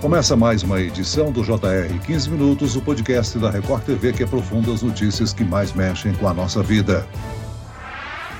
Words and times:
Começa 0.00 0.36
mais 0.36 0.62
uma 0.62 0.80
edição 0.80 1.32
do 1.32 1.42
JR 1.42 1.98
15 2.06 2.30
Minutos, 2.30 2.76
o 2.76 2.80
podcast 2.80 3.36
da 3.36 3.50
Record 3.50 3.82
TV 3.82 4.12
que 4.12 4.22
aprofunda 4.22 4.72
as 4.72 4.80
notícias 4.80 5.32
que 5.32 5.42
mais 5.42 5.72
mexem 5.72 6.14
com 6.14 6.28
a 6.28 6.32
nossa 6.32 6.62
vida. 6.62 7.04